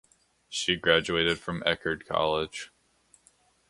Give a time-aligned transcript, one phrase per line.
[0.49, 2.71] She graduated from Eckerd College.